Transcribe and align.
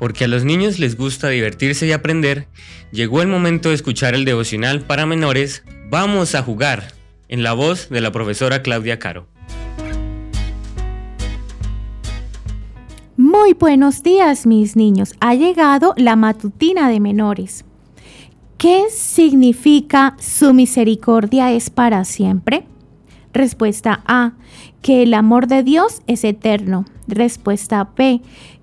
porque 0.00 0.24
a 0.24 0.28
los 0.28 0.44
niños 0.44 0.80
les 0.80 0.96
gusta 0.96 1.28
divertirse 1.28 1.86
y 1.86 1.92
aprender, 1.92 2.48
llegó 2.90 3.22
el 3.22 3.28
momento 3.28 3.68
de 3.68 3.76
escuchar 3.76 4.14
el 4.14 4.24
devocional 4.24 4.80
para 4.80 5.06
menores 5.06 5.62
Vamos 5.90 6.34
a 6.36 6.42
jugar, 6.42 6.94
en 7.28 7.42
la 7.42 7.52
voz 7.52 7.88
de 7.90 8.00
la 8.00 8.10
profesora 8.10 8.62
Claudia 8.62 8.98
Caro. 8.98 9.26
Muy 13.16 13.52
buenos 13.52 14.02
días 14.02 14.46
mis 14.46 14.74
niños, 14.74 15.14
ha 15.20 15.34
llegado 15.34 15.94
la 15.96 16.16
matutina 16.16 16.88
de 16.88 17.00
menores. 17.00 17.64
¿Qué 18.56 18.84
significa 18.90 20.16
su 20.18 20.54
misericordia 20.54 21.52
es 21.52 21.70
para 21.70 22.04
siempre? 22.04 22.64
Respuesta 23.32 24.02
A, 24.06 24.32
que 24.80 25.02
el 25.02 25.12
amor 25.14 25.46
de 25.46 25.62
Dios 25.62 26.02
es 26.06 26.24
eterno. 26.24 26.84
Respuesta 27.06 27.90
B, 27.96 28.22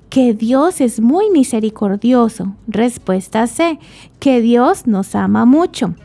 que 0.10 0.34
Dios 0.34 0.82
es 0.82 1.00
muy 1.00 1.30
misericordioso. 1.30 2.56
Respuesta 2.68 3.48
C, 3.48 3.80
que 4.20 4.42
Dios 4.42 4.88
nos 4.88 5.16
ama 5.16 5.46
mucho. 5.46 5.96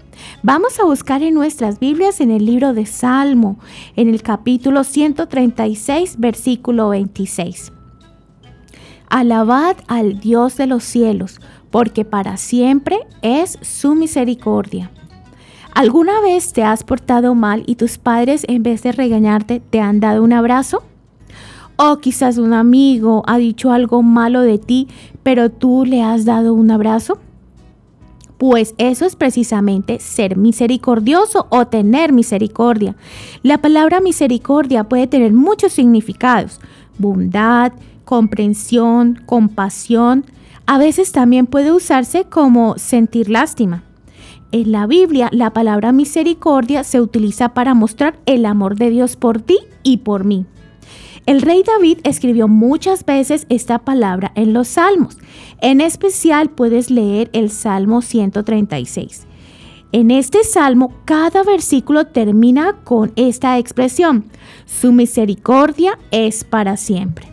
Vamos 0.43 0.79
a 0.79 0.85
buscar 0.85 1.23
en 1.23 1.35
nuestras 1.35 1.79
Biblias 1.79 2.21
en 2.21 2.31
el 2.31 2.45
libro 2.45 2.75
de 2.75 2.87
Salmo, 2.87 3.59
en 3.97 4.09
el 4.09 4.23
capítulo 4.23 4.85
136, 4.85 6.17
versículo 6.19 6.91
26. 6.91 7.73
Alabad 9.09 9.77
al 9.89 10.21
Dios 10.21 10.57
de 10.57 10.67
los 10.67 10.85
cielos, 10.85 11.41
porque 11.71 12.05
para 12.05 12.37
siempre 12.37 13.01
es 13.23 13.59
su 13.63 13.95
misericordia. 13.95 14.91
¿Alguna 15.75 16.21
vez 16.21 16.53
te 16.53 16.63
has 16.63 16.85
portado 16.85 17.35
mal 17.35 17.63
y 17.67 17.77
tus 17.77 17.97
padres 17.97 18.45
en 18.49 18.63
vez 18.63 18.83
de 18.83 18.93
regañarte 18.93 19.61
te 19.61 19.81
han 19.81 20.01
dado 20.01 20.23
un 20.23 20.33
abrazo? 20.33 20.83
O 21.85 21.99
quizás 21.99 22.39
un 22.39 22.53
amigo 22.53 23.25
ha 23.27 23.39
dicho 23.39 23.73
algo 23.73 24.05
malo 24.05 24.43
de 24.43 24.59
ti, 24.59 24.87
pero 25.25 25.51
tú 25.51 25.85
le 25.85 26.01
has 26.01 26.25
dado 26.25 26.55
un 26.55 26.71
abrazo. 26.71 27.19
Pues 28.39 28.77
eso 28.79 29.05
es 29.05 29.17
precisamente 29.17 29.99
ser 29.99 30.37
misericordioso 30.37 31.49
o 31.51 31.67
tener 31.67 32.13
misericordia. 32.13 32.95
La 33.43 33.59
palabra 33.59 34.01
misericordia 34.01 34.85
puede 34.85 35.09
tener 35.09 35.33
muchos 35.33 35.73
significados. 35.73 36.61
Bondad, 36.99 37.73
comprensión, 38.05 39.21
compasión. 39.27 40.25
A 40.67 40.79
veces 40.79 41.11
también 41.11 41.47
puede 41.47 41.73
usarse 41.73 42.27
como 42.27 42.79
sentir 42.79 43.29
lástima. 43.29 43.83
En 44.53 44.71
la 44.71 44.87
Biblia, 44.87 45.31
la 45.33 45.53
palabra 45.53 45.91
misericordia 45.91 46.85
se 46.85 47.01
utiliza 47.01 47.49
para 47.49 47.75
mostrar 47.75 48.21
el 48.27 48.47
amor 48.47 48.77
de 48.77 48.91
Dios 48.91 49.17
por 49.17 49.43
ti 49.43 49.59
y 49.83 49.97
por 49.97 50.23
mí. 50.23 50.47
El 51.25 51.41
rey 51.41 51.63
David 51.63 51.99
escribió 52.05 52.49
muchas 52.49 53.05
veces 53.05 53.47
esta 53.49 53.79
palabra 53.79 54.33
en 54.35 54.53
los 54.53 54.69
salmos. 54.69 55.19
En 55.61 55.81
especial 55.81 56.51
puedes 56.51 56.91
leer 56.91 57.31
el 57.33 57.51
Salmo 57.51 58.03
136. 58.03 59.27
En 59.93 60.11
este 60.11 60.43
salmo, 60.43 60.95
cada 61.05 61.43
versículo 61.43 62.07
termina 62.07 62.77
con 62.83 63.13
esta 63.15 63.59
expresión, 63.59 64.25
su 64.65 64.91
misericordia 64.91 65.99
es 66.11 66.45
para 66.45 66.79
siempre. 66.79 67.32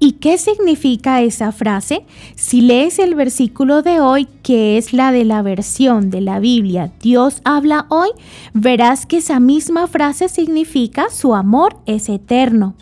¿Y 0.00 0.12
qué 0.12 0.38
significa 0.38 1.22
esa 1.22 1.50
frase? 1.50 2.04
Si 2.36 2.60
lees 2.60 3.00
el 3.00 3.16
versículo 3.16 3.82
de 3.82 4.00
hoy, 4.00 4.28
que 4.44 4.78
es 4.78 4.92
la 4.92 5.10
de 5.10 5.24
la 5.24 5.42
versión 5.42 6.10
de 6.10 6.20
la 6.20 6.38
Biblia 6.38 6.92
Dios 7.00 7.40
habla 7.44 7.86
hoy, 7.88 8.10
verás 8.54 9.06
que 9.06 9.16
esa 9.16 9.40
misma 9.40 9.88
frase 9.88 10.28
significa 10.28 11.10
su 11.10 11.34
amor 11.34 11.76
es 11.86 12.08
eterno. 12.08 12.74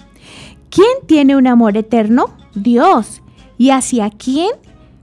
¿Quién 0.69 1.07
tiene 1.07 1.37
un 1.37 1.47
amor 1.47 1.77
eterno? 1.79 2.27
Dios. 2.55 3.23
¿Y 3.57 3.71
hacia 3.71 4.11
quién? 4.11 4.51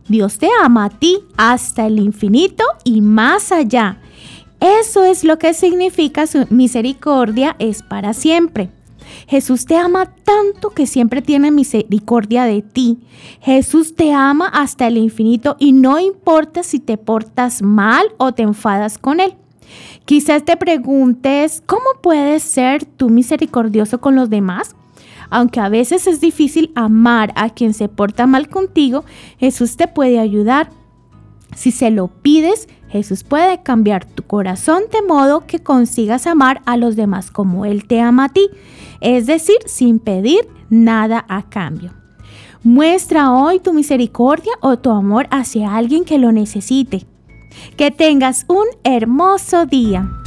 Dios 0.07 0.37
te 0.37 0.49
ama 0.61 0.85
a 0.85 0.89
ti 0.89 1.19
hasta 1.35 1.87
el 1.87 1.97
infinito 1.97 2.63
y 2.83 3.01
más 3.01 3.51
allá. 3.51 3.97
Eso 4.59 5.03
es 5.03 5.23
lo 5.23 5.39
que 5.39 5.55
significa 5.55 6.27
su 6.27 6.45
misericordia 6.51 7.55
es 7.57 7.81
para 7.81 8.13
siempre. 8.13 8.69
Jesús 9.27 9.65
te 9.65 9.77
ama 9.77 10.13
tanto 10.23 10.69
que 10.69 10.87
siempre 10.87 11.21
tiene 11.21 11.51
misericordia 11.51 12.45
de 12.45 12.61
ti. 12.61 12.99
Jesús 13.41 13.95
te 13.95 14.13
ama 14.13 14.47
hasta 14.47 14.87
el 14.87 14.97
infinito 14.97 15.55
y 15.59 15.71
no 15.71 15.99
importa 15.99 16.63
si 16.63 16.79
te 16.79 16.97
portas 16.97 17.61
mal 17.61 18.07
o 18.17 18.33
te 18.33 18.43
enfadas 18.43 18.97
con 18.97 19.19
Él. 19.19 19.35
Quizás 20.05 20.43
te 20.43 20.57
preguntes, 20.57 21.63
¿cómo 21.65 21.85
puedes 22.01 22.43
ser 22.43 22.85
tú 22.85 23.09
misericordioso 23.09 24.01
con 24.01 24.15
los 24.15 24.29
demás? 24.29 24.75
Aunque 25.29 25.59
a 25.59 25.69
veces 25.69 26.05
es 26.07 26.21
difícil 26.21 26.71
amar 26.75 27.33
a 27.35 27.49
quien 27.49 27.73
se 27.73 27.87
porta 27.87 28.27
mal 28.27 28.49
contigo, 28.49 29.03
Jesús 29.39 29.77
te 29.77 29.87
puede 29.87 30.19
ayudar. 30.19 30.69
Si 31.55 31.71
se 31.71 31.91
lo 31.91 32.07
pides, 32.07 32.67
Jesús 32.89 33.23
puede 33.23 33.63
cambiar 33.63 34.05
tu 34.05 34.23
corazón 34.23 34.83
de 34.91 35.01
modo 35.01 35.47
que 35.47 35.59
consigas 35.59 36.27
amar 36.27 36.61
a 36.65 36.77
los 36.77 36.95
demás 36.95 37.31
como 37.31 37.65
Él 37.65 37.87
te 37.87 37.99
ama 37.99 38.25
a 38.25 38.29
ti, 38.29 38.49
es 39.01 39.25
decir, 39.25 39.57
sin 39.65 39.99
pedir 39.99 40.47
nada 40.69 41.25
a 41.27 41.49
cambio. 41.49 41.91
Muestra 42.63 43.31
hoy 43.31 43.59
tu 43.59 43.73
misericordia 43.73 44.53
o 44.61 44.77
tu 44.77 44.89
amor 44.91 45.27
hacia 45.31 45.75
alguien 45.75 46.05
que 46.05 46.17
lo 46.17 46.31
necesite. 46.31 47.05
Que 47.75 47.91
tengas 47.91 48.45
un 48.47 48.65
hermoso 48.83 49.65
día. 49.65 50.22